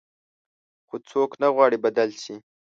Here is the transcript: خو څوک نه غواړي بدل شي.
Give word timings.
خو 0.87 0.95
څوک 1.09 1.31
نه 1.41 1.47
غواړي 1.55 1.77
بدل 1.85 2.09
شي. 2.23 2.35